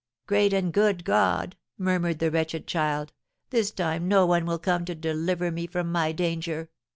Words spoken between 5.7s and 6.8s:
my danger!'